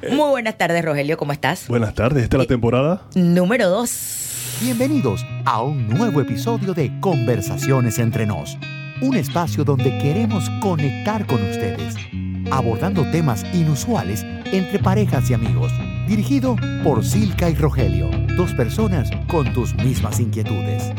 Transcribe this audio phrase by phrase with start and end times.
[0.10, 1.68] Muy buenas tardes, Rogelio, ¿cómo estás?
[1.68, 4.58] Buenas tardes, esta es la temporada número 2.
[4.62, 8.56] Bienvenidos a un nuevo episodio de Conversaciones entre nos,
[9.00, 11.96] un espacio donde queremos conectar con ustedes,
[12.50, 15.72] abordando temas inusuales entre parejas y amigos,
[16.06, 20.92] dirigido por Silka y Rogelio, dos personas con tus mismas inquietudes.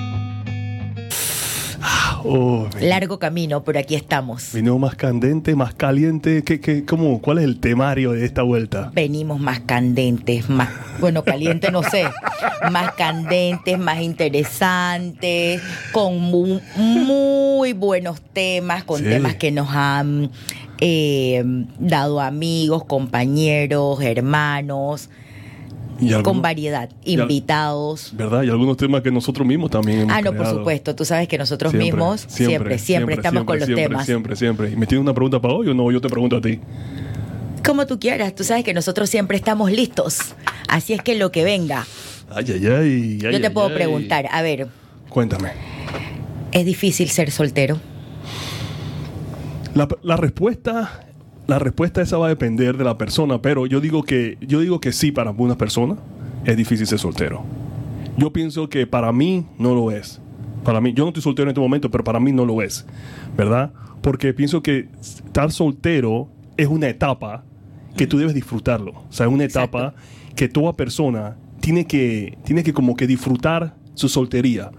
[2.26, 4.54] Oh, Largo camino, pero aquí estamos.
[4.54, 6.44] Vino más candente, más caliente.
[6.44, 8.92] ¿Qué, qué, cómo, ¿Cuál es el temario de esta vuelta?
[8.94, 10.70] Venimos más candentes, más,
[11.00, 12.06] bueno, caliente no sé,
[12.72, 19.06] más candentes, más interesantes, con mu- muy, buenos temas, con Sí.
[19.06, 20.32] temas que nos han
[20.80, 21.44] eh,
[21.80, 25.10] dado amigos, compañeros, hermanos,
[26.00, 28.12] Y con algunos- variedad, invitados.
[28.14, 28.44] ¿Verdad?
[28.44, 31.38] Y algunos temas que nosotros mismos también hemos Ah, no, por supuesto, tú sabes que
[31.38, 34.06] nosotros Siempre, mismos siempre, siempre, estamos con los temas.
[34.06, 34.72] Siempre, siempre.
[34.72, 35.92] ¿Y me tienes una pregunta para hoy o no?
[35.92, 36.60] Yo te pregunto a ti.
[37.66, 40.36] Como tú quieras, tú sabes que nosotros siempre estamos listos.
[40.68, 41.86] Así es que lo que venga,
[42.30, 43.18] Ay, ay, ay.
[43.20, 43.74] yo ay, te ay, puedo ay.
[43.76, 44.68] preguntar, a ver,
[45.10, 45.52] Cuéntame.
[46.52, 47.80] ¿es difícil ser soltero?
[49.76, 51.06] La, la respuesta,
[51.48, 54.80] la respuesta esa va a depender de la persona, pero yo digo que, yo digo
[54.80, 55.98] que sí para algunas personas
[56.46, 57.44] es difícil ser soltero.
[58.18, 60.22] Yo pienso que para mí no lo es.
[60.64, 62.86] Para mí, yo no estoy soltero en este momento, pero para mí no lo es,
[63.36, 63.74] ¿verdad?
[64.02, 67.44] Porque pienso que estar soltero es una etapa
[67.98, 68.92] que tú debes disfrutarlo.
[68.92, 69.78] O sea, es una Exacto.
[69.78, 69.96] etapa
[70.36, 74.72] que toda persona tiene que, tiene que como que disfrutar su soltería.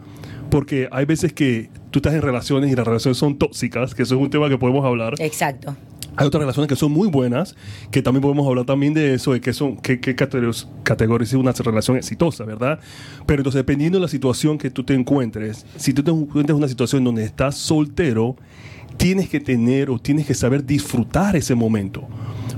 [0.50, 4.14] Porque hay veces que tú estás en relaciones y las relaciones son tóxicas, que eso
[4.14, 5.14] es un tema que podemos hablar.
[5.18, 5.76] Exacto.
[6.16, 7.56] Hay otras relaciones que son muy buenas,
[7.90, 11.96] que también podemos hablar también de eso, de que son, que categoriz- categoriza una relación
[11.96, 12.78] exitosa, ¿verdad?
[13.26, 16.56] Pero entonces, dependiendo de la situación que tú te encuentres, si tú te encuentras en
[16.56, 18.36] una situación donde estás soltero,
[18.96, 22.06] tienes que tener o tienes que saber disfrutar ese momento.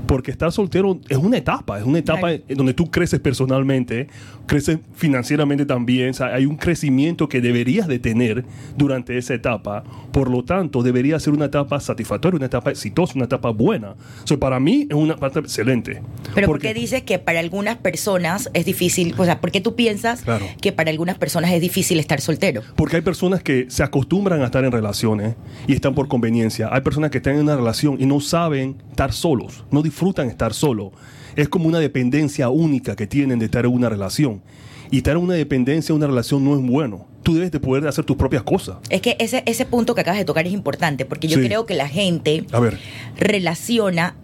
[0.05, 4.07] Porque estar soltero es una etapa, es una etapa en donde tú creces personalmente,
[4.45, 8.45] creces financieramente también, o sea, hay un crecimiento que deberías de tener
[8.77, 9.83] durante esa etapa,
[10.13, 13.95] por lo tanto debería ser una etapa satisfactoria, una etapa exitosa, una etapa buena.
[14.23, 16.01] O sea, para mí es una parte excelente.
[16.33, 19.13] Pero ¿por Porque- qué dices que para algunas personas es difícil?
[19.17, 20.45] O sea, ¿por qué tú piensas Claro.
[20.61, 22.61] que para algunas personas es difícil estar soltero?
[22.77, 25.35] Porque hay personas que se acostumbran a estar en relaciones
[25.67, 26.69] y están por conveniencia.
[26.71, 30.53] Hay personas que están en una relación y no saben estar solos, no disfrutan estar
[30.53, 30.91] solos.
[31.35, 34.41] Es como una dependencia única que tienen de estar en una relación.
[34.89, 37.05] Y estar en una dependencia, en una relación no es bueno.
[37.23, 38.77] Tú debes de poder hacer tus propias cosas.
[38.89, 41.45] Es que ese, ese punto que acabas de tocar es importante, porque yo Sí.
[41.45, 42.77] creo que la gente A ver,
[43.17, 44.15] relaciona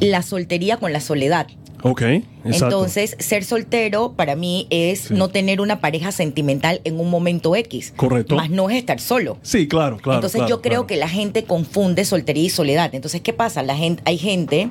[0.00, 1.46] la soltería con la soledad.
[1.82, 2.24] Ok, exacto.
[2.66, 5.14] Entonces, ser soltero para mí es Sí.
[5.14, 7.92] no tener una pareja sentimental en un momento X.
[7.96, 8.36] Correcto.
[8.36, 9.38] Más no es estar solo.
[9.42, 10.18] Sí, claro, claro.
[10.18, 10.86] Entonces claro, yo creo claro.
[10.86, 12.94] que la gente confunde soltería y soledad.
[12.94, 13.62] Entonces, ¿qué pasa?
[13.62, 14.68] La gente, hay gente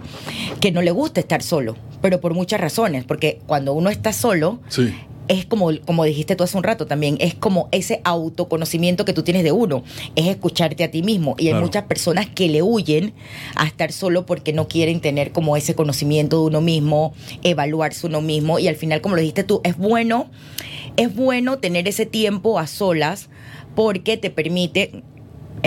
[0.59, 3.03] que no le gusta estar solo, pero por muchas razones.
[3.05, 4.93] Porque cuando uno está solo, Sí.
[5.27, 9.23] Es como, como dijiste tú hace un rato también, es como ese autoconocimiento que tú
[9.23, 9.83] tienes de uno,
[10.15, 11.35] es escucharte a ti mismo.
[11.37, 13.13] Y hay muchas personas que le huyen
[13.55, 17.13] a estar solo porque no quieren tener como ese conocimiento de uno mismo,
[17.43, 18.59] evaluarse uno mismo.
[18.59, 20.27] Y al final, como lo dijiste tú, es bueno,
[20.97, 23.29] es bueno tener ese tiempo a solas
[23.75, 25.03] porque te permite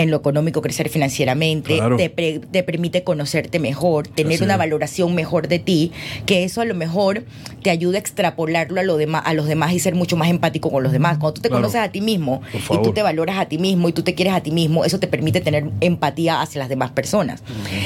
[0.01, 1.97] en lo económico crecer financieramente, Claro.
[1.97, 4.59] te, pre- te permite conocerte mejor, tener Así una es.
[4.59, 5.91] valoración mejor de ti,
[6.25, 7.25] que eso a lo mejor
[7.63, 10.71] te ayuda a extrapolarlo a, lo demás, a los demás y ser mucho más empático
[10.71, 11.17] con los demás.
[11.17, 11.63] Cuando tú te Claro.
[11.63, 14.33] conoces a ti mismo y tú te valoras a ti mismo y tú te quieres
[14.33, 17.43] a ti mismo, eso te permite tener empatía hacia las demás personas.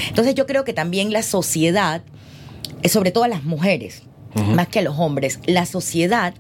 [0.09, 2.03] Entonces yo creo que también la sociedad,
[2.84, 4.03] eh, sobre todo a las mujeres,
[4.56, 6.34] más que a los hombres, la sociedad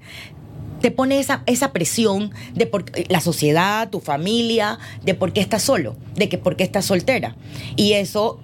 [0.83, 5.63] te pone esa, esa presión de por, la sociedad, tu familia, de por qué estás
[5.63, 7.37] solo, de que por qué estás soltera.
[7.77, 8.37] Y eso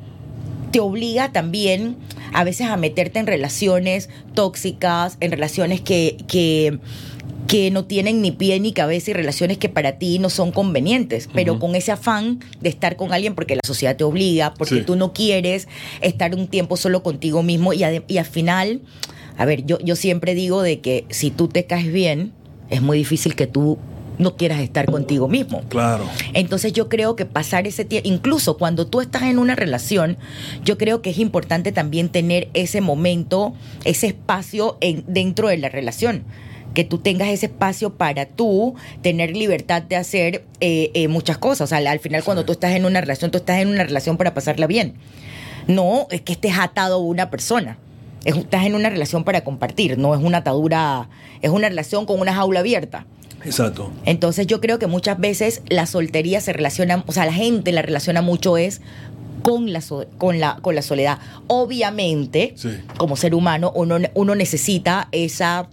[0.72, 1.98] te obliga también
[2.32, 6.80] a veces a meterte en relaciones tóxicas, en relaciones que, que,
[7.48, 11.28] que no tienen ni pie ni cabeza y relaciones que para ti no son convenientes,
[11.34, 14.82] pero con ese afán de estar con alguien porque la sociedad te obliga, porque Sí.
[14.86, 15.68] tú no quieres
[16.00, 18.80] estar un tiempo solo contigo mismo y, y al final,
[19.40, 22.34] a ver, yo, yo siempre digo de que si tú te caes bien,
[22.70, 23.80] es muy difícil que tú
[24.20, 25.62] no quieras estar contigo mismo.
[25.70, 26.03] Claro.
[26.34, 30.18] Entonces yo creo que pasar ese tiempo, incluso cuando tú estás en una relación,
[30.66, 33.53] yo creo que es importante también tener ese momento,
[33.86, 36.26] ese espacio en, dentro de la relación.
[36.74, 41.62] Que tú tengas ese espacio para tú tener libertad de hacer eh, eh, muchas cosas.
[41.62, 43.84] O sea, al- al final cuando tú estás en una relación, tú estás en una
[43.85, 44.94] relación para pasarla bien.
[45.68, 47.78] No es que estés atado a una persona.
[48.26, 51.10] Es- estás en una relación para compartir, no es una atadura,
[51.42, 53.06] es una relación con una jaula abierta.
[53.46, 53.92] Exacto.
[54.06, 57.82] Entonces yo creo que muchas veces la soltería se relaciona, o sea, la gente la
[57.82, 58.82] relaciona mucho es
[59.44, 59.82] con la,
[60.18, 61.20] con la, con la soledad.
[61.48, 62.70] Obviamente, Sí.
[62.98, 65.70] como ser humano, uno, uno necesita esa,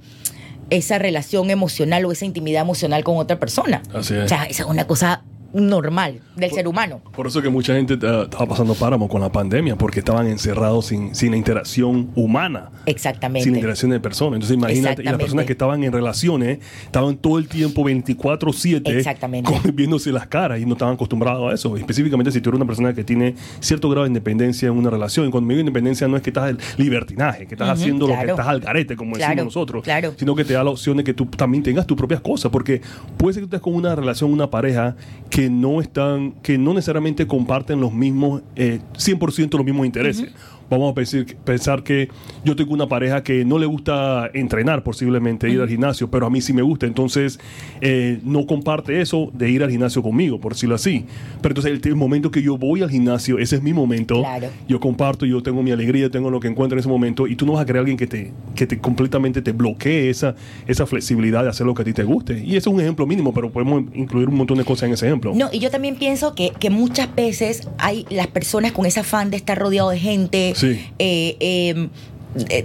[0.70, 3.82] esa relación emocional o esa intimidad emocional con otra persona.
[3.92, 4.24] Así es.
[4.24, 5.22] O sea, esa es una cosa
[5.56, 7.00] normal del ser humano.
[7.14, 10.86] Por eso que mucha gente eh, estaba pasando páramo con la pandemia, porque estaban encerrados
[10.86, 12.70] sin, sin la interacción humana.
[12.86, 13.44] Exactamente.
[13.44, 14.34] Sin interacción de personas.
[14.36, 19.50] Entonces, imagínate, y las personas que estaban en relaciones estaban todo el tiempo 24-7 Exactamente.
[19.50, 21.76] con- viéndose las caras y no estaban acostumbrados a eso.
[21.76, 25.26] Específicamente, si tú eres una persona que tiene cierto grado de independencia en una relación,
[25.26, 28.14] y cuando me digo independencia no es que estás en libertinaje, que estás haciendo lo
[28.18, 30.12] que estás al garete, como Claro, decimos nosotros, claro.
[30.16, 32.80] sino que te da la opción de que tú también tengas tus propias cosas, porque
[33.16, 34.96] puede ser que tú estés con una relación, una pareja
[35.30, 40.32] que no están, que no necesariamente comparten los mismos, eh, 100% los mismos intereses.
[40.68, 42.08] Vamos a pensar, pensar que
[42.44, 46.30] yo tengo una pareja que no le gusta entrenar, posiblemente ir al gimnasio, pero a
[46.30, 47.38] mí sí me gusta, entonces
[47.80, 51.04] eh, no comparte eso de ir al gimnasio conmigo, por decirlo así.
[51.40, 54.48] Pero entonces el, el momento que yo voy al gimnasio, ese es mi momento, Claro.
[54.68, 57.46] yo comparto, yo tengo mi alegría, tengo lo que encuentro en ese momento y tú
[57.46, 60.34] no vas a querer a alguien que te, que te completamente te bloquee esa,
[60.66, 62.42] esa flexibilidad de hacer lo que a ti te guste.
[62.44, 65.06] Y eso es un ejemplo mínimo, pero podemos incluir un montón de cosas en ese
[65.06, 65.32] ejemplo.
[65.34, 69.30] No, y yo también pienso que, que muchas veces hay las personas con ese afán
[69.30, 70.86] de estar rodeado de gente, Sí.
[70.98, 71.88] eh, eh,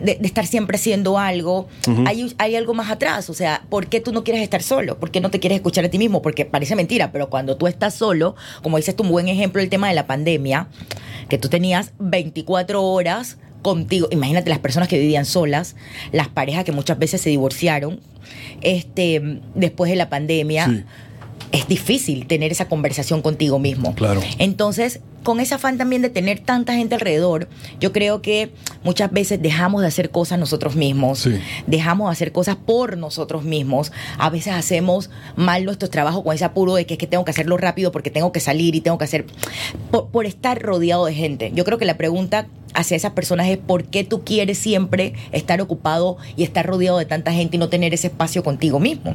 [0.04, 1.68] de, estar siempre haciendo algo,
[2.06, 3.30] hay, hay algo más atrás.
[3.30, 4.98] O sea, ¿por qué tú no quieres estar solo?
[5.00, 6.22] ¿Por qué no te quieres escuchar a ti mismo?
[6.22, 9.70] Porque parece mentira, pero cuando tú estás solo, como dices tú, un buen ejemplo el
[9.70, 10.68] tema de la pandemia,
[11.30, 14.08] que tú tenías 24 horas contigo.
[14.12, 15.76] Imagínate las personas que vivían solas,
[16.12, 18.02] las parejas que muchas veces se divorciaron
[18.62, 20.84] este, después de la pandemia Sí.
[21.52, 23.94] es difícil tener esa conversación contigo mismo.
[23.96, 24.22] Claro.
[24.38, 27.48] Entonces, con ese afán también de tener tanta gente alrededor,
[27.80, 28.52] yo creo que
[28.84, 31.40] muchas veces dejamos de hacer cosas nosotros mismos, Sí.
[31.68, 36.46] dejamos de hacer cosas por nosotros mismos, a veces hacemos mal nuestro trabajo con ese
[36.46, 38.98] apuro de que es que tengo que hacerlo rápido porque tengo que salir y tengo
[38.98, 39.26] que hacer,
[39.92, 41.52] por, por estar rodeado de gente.
[41.54, 45.60] Yo creo que la pregunta hacia esas personas es por qué tú quieres siempre estar
[45.62, 49.14] ocupado y estar rodeado de tanta gente y no tener ese espacio contigo mismo.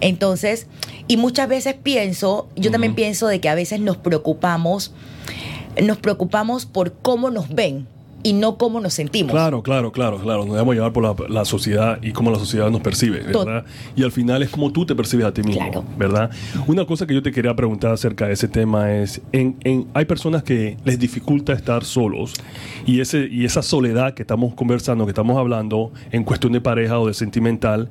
[0.00, 0.66] Entonces,
[1.06, 4.92] y muchas veces pienso, yo también pienso de que a veces nos preocupamos,
[5.82, 7.86] nos preocupamos por cómo nos ven
[8.24, 9.30] y no cómo nos sentimos.
[9.30, 10.44] Claro, claro, claro, claro.
[10.44, 13.64] Nos debemos llevar por la, la sociedad y cómo la sociedad nos percibe, ¿verdad?
[13.94, 15.84] Y al final es como tú te percibes a ti mismo, Claro.
[15.96, 16.30] ¿verdad?
[16.66, 20.04] Una cosa que yo te quería preguntar acerca de ese tema es, en, en- hay
[20.04, 22.32] personas que les dificulta estar solos
[22.86, 26.98] y, ese, y esa soledad que estamos conversando, que estamos hablando en cuestión de pareja
[26.98, 27.88] o de sentimental,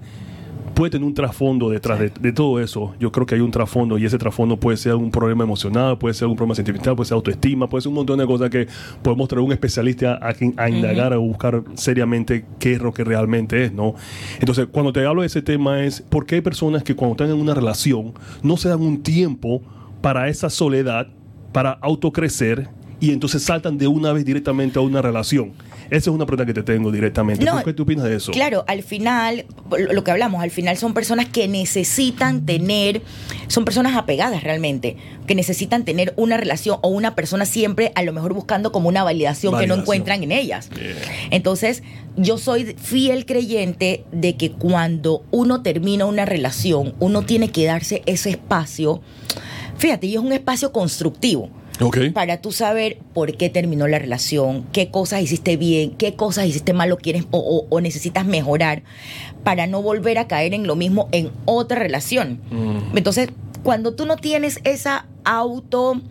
[0.73, 2.93] puede tener un trasfondo detrás de, de todo eso.
[2.99, 6.13] Yo creo que hay un trasfondo y ese trasfondo puede ser un problema emocional, puede
[6.13, 8.67] ser un problema sentimental, puede ser autoestima, puede ser un montón de cosas que
[9.01, 13.03] podemos traer un especialista a, quien- a indagar o buscar seriamente qué es lo que
[13.03, 13.95] realmente es, ¿no?
[14.39, 17.29] Entonces, cuando te hablo de ese tema es por qué hay personas que cuando están
[17.35, 19.61] en una relación no se dan un tiempo
[20.01, 21.07] para esa soledad,
[21.51, 22.67] para autocrecer
[22.99, 25.51] y entonces saltan de una vez directamente a una relación.
[25.89, 27.43] Esa es una pregunta que te tengo directamente.
[27.43, 28.31] No, ¿Por qué tú opinas de eso?
[28.31, 29.45] Claro, al final,
[29.91, 33.01] lo que hablamos, al final son personas que necesitan tener,
[33.47, 38.13] son personas apegadas realmente, que necesitan tener una relación o una persona siempre a lo
[38.13, 40.69] mejor buscando como una validación, que no encuentran en ellas.
[41.31, 41.83] Entonces,
[42.15, 48.01] yo soy fiel creyente de que cuando uno termina una relación, uno tiene que darse
[48.05, 49.01] ese espacio,
[49.77, 51.49] fíjate, y es un espacio constructivo
[52.11, 56.73] Para tú saber por qué terminó la relación, qué cosas hiciste bien, qué cosas hiciste
[56.73, 58.83] mal o quieres o, o- o necesitas mejorar
[59.43, 62.39] para no volver a caer en lo mismo en otra relación.
[62.51, 62.97] Mm.
[62.97, 63.29] Entonces,
[63.63, 66.01] cuando tú no tienes esa auto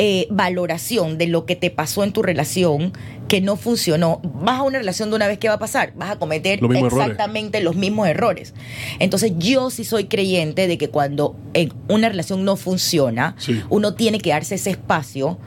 [0.00, 2.92] eh, valoración de lo que te pasó en tu relación
[3.28, 5.92] que no funcionó, vas a una relación de una vez, ¿qué va a pasar?
[5.96, 6.82] Vas a cometer errores.
[6.84, 8.54] exactamente los mismos errores.
[8.98, 13.62] Entonces yo sí soy creyente de que cuando en una relación no funciona, Sí.
[13.68, 15.38] uno tiene que darse ese espacio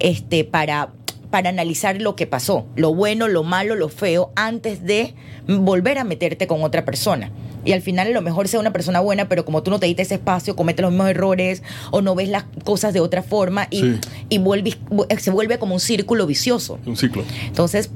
[0.00, 0.92] este, para,
[1.30, 5.14] para analizar lo que pasó, lo bueno, lo malo, lo feo, antes de
[5.48, 7.30] volver a meterte con otra persona.
[7.64, 9.86] Y al final a lo mejor sea una persona buena, pero como tú no te
[9.86, 13.66] diste ese espacio, comete los mismos errores o no ves las cosas de otra forma
[13.70, 13.98] y, Sí.
[14.30, 14.76] y vuelve-
[15.18, 16.78] se vuelve como un círculo vicioso.
[16.86, 17.22] Un ciclo.
[17.46, 17.90] Entonces,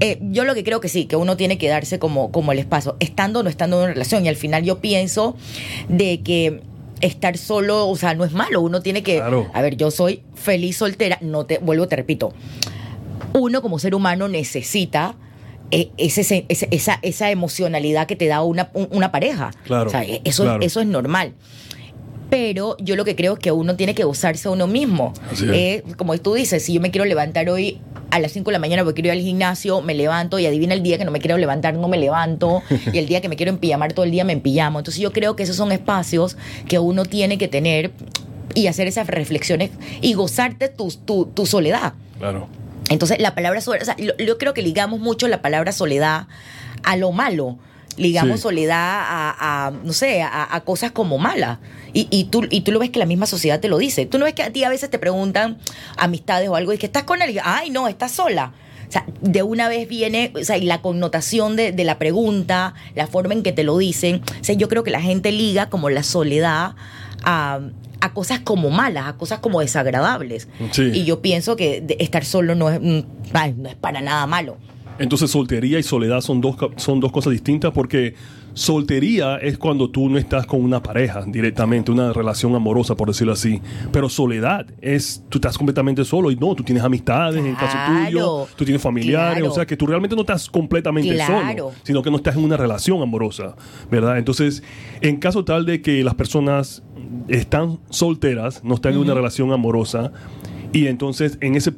[0.00, 2.58] eh, yo lo que creo que sí, que uno tiene que darse como, como el
[2.58, 4.24] espacio, estando o no estando en una relación.
[4.24, 5.36] Y al final yo pienso
[5.88, 6.62] de que
[7.00, 8.60] estar solo, o sea, no es malo.
[8.60, 9.16] Uno tiene que.
[9.16, 9.46] Claro.
[9.54, 11.18] A ver, yo soy feliz soltera.
[11.20, 12.32] No te, vuelvo, te repito.
[13.32, 15.14] Uno como ser humano necesita.
[15.70, 19.50] Ese, ese- esa, esa emocionalidad que te da una, un- una pareja.
[19.64, 20.62] Claro, O sea, eh, eso, claro.
[20.62, 21.32] eso es normal.
[22.28, 25.12] Pero yo lo que creo es que uno tiene que gozarse a uno mismo.
[25.30, 25.50] Así es.
[25.52, 27.78] Eh, como tú dices, si yo me quiero levantar hoy
[28.10, 30.74] a las 5 de la mañana porque quiero ir al gimnasio, me levanto y adivina
[30.74, 32.62] el día que no me quiero levantar, no me levanto.
[32.92, 34.80] y el día que me quiero empillamar todo el día, me empillamo.
[34.80, 36.36] Entonces yo creo que esos son espacios
[36.68, 37.92] que uno tiene que tener
[38.54, 39.70] y hacer esas reflexiones
[40.00, 41.92] y gozarte tu, tu, tu soledad.
[42.18, 42.48] Claro.
[42.90, 46.28] Entonces, la palabra soledad, o sea, yo, yo creo que ligamos mucho la palabra soledad
[46.84, 47.58] a lo malo.
[47.96, 48.42] Ligamos Sí.
[48.42, 51.58] soledad a, a, no sé, a, a cosas como malas.
[51.94, 54.04] Y, y, tú, y tú lo ves que la misma sociedad te lo dice.
[54.04, 55.56] Tú no ves que a ti a veces te preguntan
[55.96, 57.42] amistades o algo y que estás con alguien.
[57.46, 58.52] Ay, no, estás sola.
[58.86, 62.74] O sea, de una vez viene, o sea, y la connotación de, de la pregunta,
[62.94, 64.22] la forma en que te lo dicen.
[64.40, 66.74] O sea, yo creo que la gente liga como la soledad
[67.24, 67.60] a,
[68.06, 70.48] a cosas como malas, a cosas como desagradables.
[70.72, 70.90] Sí.
[70.94, 73.00] Y yo pienso que de- estar solo no es, mm,
[73.56, 74.56] no es para nada malo.
[74.98, 78.14] Entonces soltería y soledad son dos, son dos cosas distintas porque
[78.54, 83.34] soltería es cuando tú no estás con una pareja directamente, una relación amorosa por decirlo
[83.34, 83.60] así.
[83.92, 87.76] Pero soledad es tú estás completamente solo y no, tú tienes amistades en el caso
[87.86, 89.52] tuyo, tú tienes familiares, claro.
[89.52, 91.48] o sea que tú realmente no estás completamente Claro.
[91.48, 93.54] solo, sino que no estás en una relación amorosa,
[93.90, 94.18] ¿verdad?
[94.18, 94.62] Entonces,
[95.02, 96.82] en caso tal de que las personas
[97.28, 100.12] están solteras, no están en una relación amorosa
[100.72, 101.72] y entonces en ese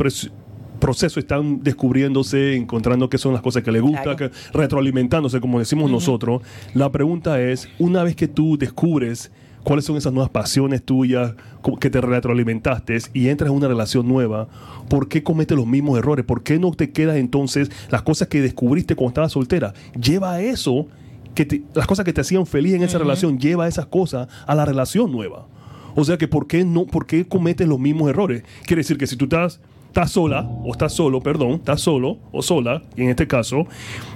[0.79, 4.17] proceso están descubriéndose, encontrando qué son las cosas que les gusta, Claro.
[4.17, 6.43] que- retroalimentándose, como decimos nosotros.
[6.75, 9.31] La pregunta es, una vez que tú descubres
[9.65, 11.35] cuáles son esas nuevas pasiones tuyas
[11.81, 14.49] que te retroalimentaste y entras en una relación nueva,
[14.89, 16.25] ¿por qué cometes los mismos errores?
[16.25, 19.75] ¿Por qué no te quedas entonces las cosas que descubriste cuando estabas soltera?
[20.01, 20.87] Lleva a eso,
[21.35, 24.55] que te- las cosas que te hacían feliz en esa relación, lleva esas cosas a
[24.55, 25.47] la relación nueva.
[25.95, 28.45] O sea que ¿por qué no, por qué cometes los mismos errores?
[28.67, 32.41] Quiere decir que si tú estás, estás sola, o estás solo, perdón, estás solo o
[32.43, 33.67] sola, en este caso,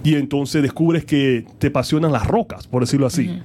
[0.05, 3.41] y entonces descubres que te apasionan las rocas, por decirlo así.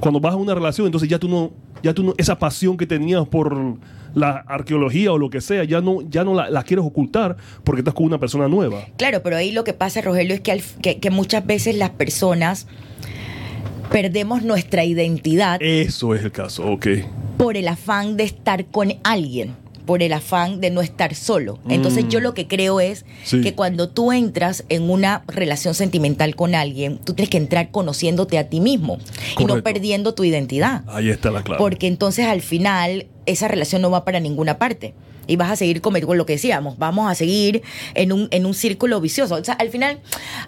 [0.00, 1.52] Cuando vas a una relación, entonces ya tú no,
[1.82, 3.76] ya tú no, esa pasión que tenías por
[4.14, 7.80] la arqueología o lo que sea, ya no, ya no la, la quieres ocultar porque
[7.80, 8.80] estás con una persona nueva.
[8.96, 11.90] Claro, pero ahí lo que pasa, Rogelio, es que, al- que, que muchas veces las
[11.90, 12.66] personas
[13.90, 16.86] perdemos nuestra identidad Eso es el caso, ok.
[17.36, 19.54] por el afán de estar con alguien,
[19.86, 21.58] por el afán de no estar solo.
[21.68, 22.08] Entonces Mm.
[22.08, 23.40] yo lo que creo es Sí.
[23.42, 28.38] que cuando tú entras en una relación sentimental con alguien, tú tienes que entrar conociéndote
[28.38, 28.98] a ti mismo
[29.38, 30.84] y no perdiendo tu identidad.
[30.88, 31.58] Ahí está la clave.
[31.58, 34.94] Porque entonces al final esa relación no va para ninguna parte.
[35.26, 37.62] Y vas a seguir con lo que decíamos, vamos a seguir
[37.94, 39.36] en un, en un círculo vicioso.
[39.36, 40.00] O sea, al final,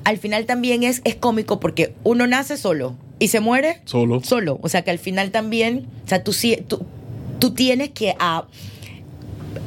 [0.05, 4.23] al final también es, es cómico porque uno nace solo y se muere Solo.
[4.23, 4.59] solo.
[4.63, 6.33] O sea que al final también, o sea, tú,
[6.69, 6.85] tú,
[7.39, 8.45] tú tienes que a-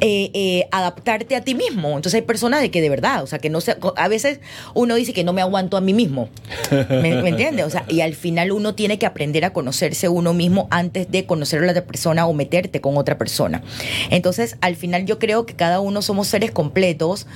[0.00, 1.88] eh, eh, adaptarte a ti mismo.
[1.88, 4.40] Entonces hay personas de que de verdad, o sea, que no se, a veces
[4.74, 6.28] uno dice que no me aguanto a mí mismo.
[6.70, 7.66] ¿Me, me entiendes?
[7.66, 11.26] O sea, y al final uno tiene que aprender a conocerse uno mismo antes de
[11.26, 13.62] conocer a la otra persona o meterte con otra persona.
[14.10, 17.26] Entonces, al final yo creo que cada uno somos seres completos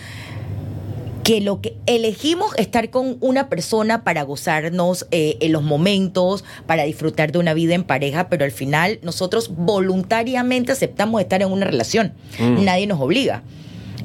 [1.24, 6.84] que lo que elegimos estar con una persona para gozarnos eh, en los momentos, para
[6.84, 11.64] disfrutar de una vida en pareja, pero al final nosotros voluntariamente aceptamos estar en una
[11.64, 12.12] relación.
[12.38, 12.64] Mm.
[12.64, 13.42] Nadie nos obliga.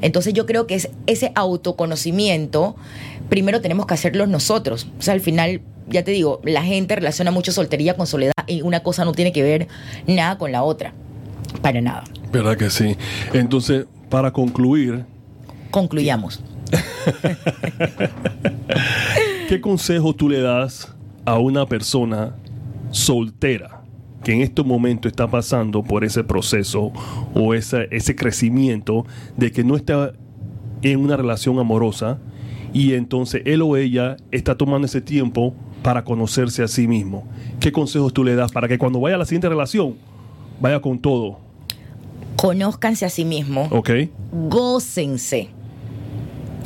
[0.00, 2.74] Entonces yo creo que es ese autoconocimiento,
[3.28, 4.88] primero tenemos que hacerlo nosotros.
[4.98, 8.62] O sea, al final, ya te digo, la gente relaciona mucho soltería con soledad y
[8.62, 9.68] una cosa no tiene que ver
[10.06, 10.94] nada con la otra.
[11.60, 12.04] Para nada.
[12.32, 12.96] ¿Verdad que sí?
[13.34, 15.04] Entonces, para concluir,
[15.70, 16.40] Concluyamos.
[19.48, 22.34] ¿Qué consejo tú le das a una persona
[22.90, 23.82] soltera
[24.22, 26.92] que en este momento está pasando por ese proceso
[27.34, 30.12] o ese, ese crecimiento de que no está
[30.82, 32.18] en una relación amorosa
[32.72, 37.26] y entonces él o ella está tomando ese tiempo para conocerse a sí mismo?
[37.58, 39.96] ¿Qué consejos tú le das para que cuando vaya a la siguiente relación
[40.60, 41.38] vaya con todo?
[42.36, 43.68] Conózcanse a sí mismos.
[43.70, 43.90] ¿Ok?
[44.32, 45.50] gócense.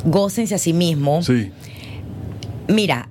[0.05, 1.21] Gócense a sí mismo.
[1.21, 1.51] Sí.
[2.67, 3.09] Mira,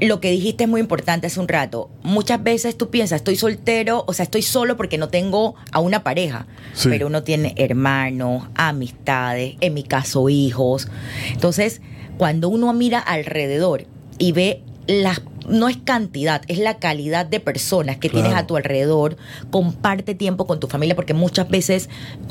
[0.00, 1.90] lo que dijiste es muy importante hace un rato.
[2.02, 6.02] Muchas veces tú piensas, estoy soltero, o sea, estoy solo porque no tengo a una
[6.02, 6.46] pareja.
[6.72, 6.88] Sí.
[6.88, 10.88] Pero uno tiene hermanos, amistades, en mi caso hijos.
[11.32, 11.82] Entonces,
[12.18, 13.86] cuando uno mira alrededor
[14.18, 15.20] y ve las
[15.50, 19.16] no es cantidad, es la calidad de personas que tienes a tu alrededor,
[19.50, 21.88] comparte tiempo con tu familia, porque muchas veces,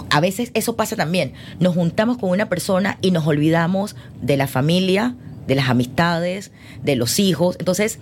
[0.09, 4.47] a veces eso pasa también, nos juntamos con una persona y nos olvidamos de la
[4.47, 5.15] familia,
[5.47, 6.51] de las amistades,
[6.83, 7.57] de los hijos.
[7.59, 7.99] Entonces,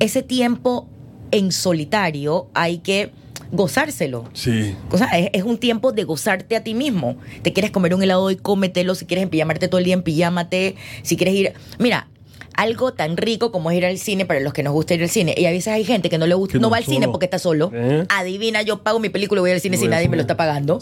[0.00, 0.88] ese tiempo
[1.30, 3.12] en solitario hay que
[3.52, 4.28] gozárselo.
[4.32, 4.74] Sí.
[4.90, 7.16] O sea, es, es un tiempo de gozarte a ti mismo.
[7.42, 8.94] Te quieres comer un helado hoy, cómetelo.
[8.94, 10.76] Si quieres empillamarte todo el día, empillámate.
[11.02, 11.52] Si quieres ir.
[11.78, 12.08] Mira,
[12.56, 15.08] algo tan rico como es ir al cine para los que nos gusta ir al
[15.08, 15.34] cine.
[15.36, 17.38] Y a veces hay gente que no le gusta, no va al cine porque está
[17.38, 17.70] solo.
[17.72, 18.04] ¿Eh?
[18.08, 20.78] Adivina, yo pago mi película y voy al cine si nadie me lo está pagando.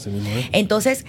[0.52, 1.04] Entonces,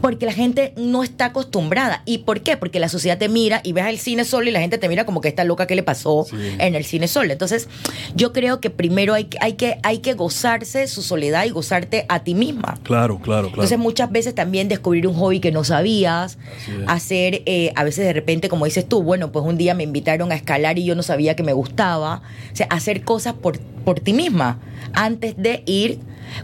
[0.00, 2.02] Porque la gente no está acostumbrada.
[2.04, 2.56] ¿Y por qué?
[2.56, 5.04] Porque la sociedad te mira y ves el cine solo y la gente te mira
[5.04, 6.36] como que está loca que le pasó Sí.
[6.58, 7.32] en el cine solo.
[7.32, 7.68] Entonces,
[8.14, 12.06] yo creo que primero hay, que- hay, que, hay que gozarse su soledad y gozarte
[12.08, 12.78] a ti misma.
[12.82, 13.48] Claro, claro, claro.
[13.48, 16.38] Entonces muchas veces también descubrir un hobby que no sabías,
[16.86, 20.32] hacer, eh, a veces de repente, como dices tú, bueno, pues un día me invitaron
[20.32, 22.22] a escalar y yo no sabía que me gustaba.
[22.52, 24.58] O sea, hacer cosas por, por ti misma
[24.92, 25.98] antes de ir.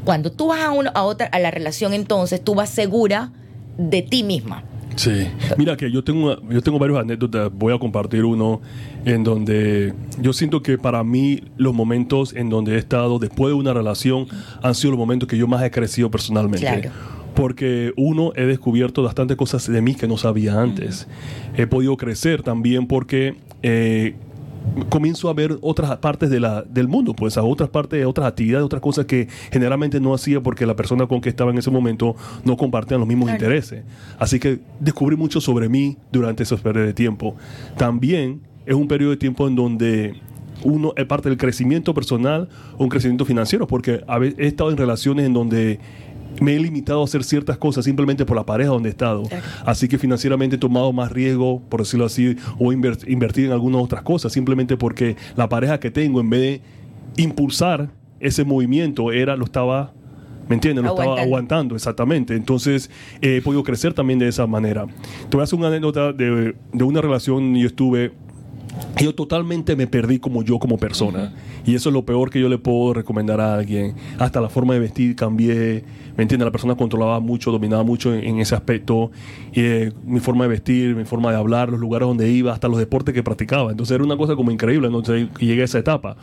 [0.05, 3.33] Cuando tú vas a, uno, a otra, a la relación entonces, tú vas segura
[3.77, 4.65] de ti misma.
[4.97, 5.27] Sí.
[5.59, 7.51] Mira que yo tengo, yo tengo varias anécdotas.
[7.53, 8.61] Voy a compartir uno
[9.05, 13.55] en donde yo siento que para mí los momentos en donde he estado después de
[13.55, 14.27] una relación
[14.63, 16.67] han sido los momentos que yo más he crecido personalmente.
[16.67, 16.91] Claro.
[17.35, 21.09] Porque uno, he descubierto bastantes cosas de mí que no sabía antes.
[21.57, 24.15] He podido crecer también porque eh,
[24.89, 28.65] comienzo a ver otras partes de la, del mundo, pues a otras partes, otras actividades,
[28.65, 32.17] otras cosas que generalmente no hacía porque la persona con que estaba en ese momento
[32.45, 33.45] no compartían los mismos Claro.
[33.45, 33.85] intereses.
[34.19, 37.37] Así que descubrí mucho sobre mí durante esos periodos de tiempo.
[37.77, 40.15] También es un periodo de tiempo en donde
[40.63, 44.03] uno es parte del crecimiento personal o un crecimiento financiero, porque
[44.39, 45.79] he estado en relaciones en donde
[46.41, 49.23] me he limitado a hacer ciertas cosas simplemente por la pareja donde he estado.
[49.65, 53.81] Así que financieramente he tomado más riesgo, por decirlo así, o inver- invertir en algunas
[53.83, 59.37] otras cosas, simplemente porque la pareja que tengo, en vez de impulsar ese movimiento, era
[59.37, 59.93] lo estaba,
[60.49, 60.85] ¿me entiendes?
[60.85, 61.23] Lo estaba Aguantando.
[61.35, 62.35] aguantando, exactamente.
[62.37, 64.87] Entonces eh, he podido crecer también de esa manera.
[65.29, 68.13] Te voy a hacer una anécdota de, de una relación, yo estuve
[69.01, 71.33] yo totalmente me perdí como yo como persona.
[71.67, 73.95] Y eso es lo peor que yo le puedo recomendar a alguien.
[74.19, 75.85] Hasta la forma de vestir cambié.
[76.17, 76.45] ¿Me entiendes?
[76.47, 79.11] La persona controlaba mucho, dominaba mucho en, en ese aspecto.
[79.53, 82.69] Y, eh, mi forma de vestir, mi forma de hablar, los lugares donde iba, hasta
[82.69, 83.71] los deportes que practicaba.
[83.73, 84.87] Entonces era una cosa como increíble.
[84.87, 86.17] Entonces llegué a esa etapa.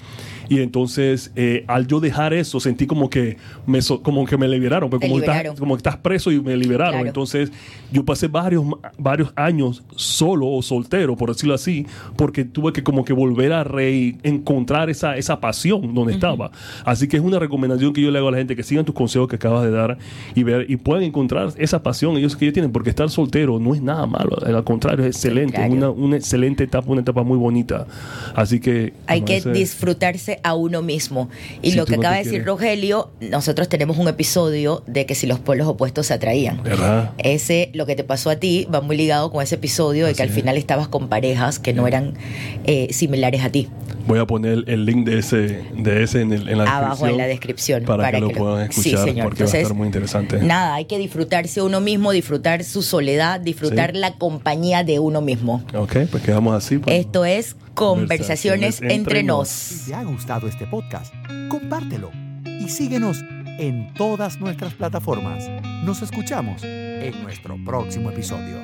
[0.47, 4.47] Y entonces, eh, al yo dejar eso, sentí como que me, so- como que me
[4.47, 4.89] liberaron.
[4.89, 5.45] Pues como, liberaron.
[5.47, 6.93] Estás, como que estás preso y me liberaron.
[6.93, 7.07] Claro.
[7.07, 7.51] Entonces,
[7.91, 8.63] yo pasé varios,
[8.97, 13.63] varios años solo o soltero, por decirlo así, porque tuve que como que volver a
[13.63, 16.51] reencontrar esa, esa pasión donde estaba.
[16.85, 18.95] Así que es una recomendación que yo le hago a la gente que sigan tus
[18.95, 19.97] consejos que acabas de dar
[20.35, 23.73] y ver y puedan encontrar esa pasión ellos que ellos tienen, porque estar soltero no
[23.73, 27.37] es nada malo, al contrario, es excelente, es una, una excelente etapa, una etapa muy
[27.37, 27.87] bonita.
[28.35, 31.29] Así que Hay que ese- disfrutarse a uno mismo.
[31.61, 32.47] Y Si lo que acaba de decir quieres.
[32.47, 36.61] Rogelio, nosotros tenemos un episodio de que si los pueblos opuestos se atraían.
[36.63, 37.11] ¿Verdad?
[37.17, 40.23] Ese, lo que te pasó a ti, va muy ligado con ese episodio de que
[40.23, 40.35] al es.
[40.35, 42.13] final estabas con parejas que no eran
[42.65, 43.67] eh, similares a ti.
[44.07, 47.17] Voy a poner el link de ese, de ese en, el- en la Abajo en
[47.17, 47.85] la descripción descripción.
[47.85, 49.25] para, que, lo puedan Sí, escuchar señor.
[49.25, 50.39] porque va a Entonces, estar muy interesante.
[50.41, 53.99] Nada, hay que disfrutarse a uno mismo, disfrutar su soledad, disfrutar Sí.
[53.99, 55.63] la compañía de uno mismo.
[55.75, 56.79] Ok, pues quedamos así.
[56.79, 56.95] pues.
[56.99, 59.47] Esto es Conversaciones, Conversaciones entre entre nos.
[59.49, 61.13] Si te ha gustado este podcast,
[61.49, 62.09] compártelo
[62.45, 63.23] y síguenos
[63.59, 65.47] en todas nuestras plataformas.
[65.85, 68.57] Nos escuchamos en nuestro próximo episodio.